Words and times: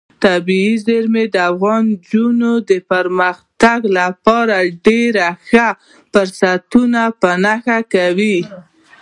طبیعي 0.23 0.75
زیرمې 0.85 1.23
د 1.33 1.35
افغان 1.51 1.83
نجونو 1.93 2.51
د 2.69 2.71
پرمختګ 2.91 3.79
لپاره 3.99 4.55
ډېر 4.85 5.15
ښه 5.47 5.67
فرصتونه 6.11 7.01
په 7.21 7.29
نښه 7.43 7.77
کوي. 7.93 8.37